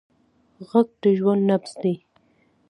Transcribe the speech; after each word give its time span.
غږ 0.69 0.87
د 1.01 1.03
ژوند 1.17 1.41
نبض 1.49 1.71
دی 1.81 1.95